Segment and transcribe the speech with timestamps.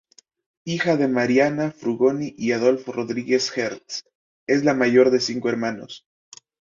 [0.65, 4.03] Hija de Mariana Frugoni y Adolfo Rodriguez Hertz;
[4.49, 6.07] es la mayor de cinco hermanos.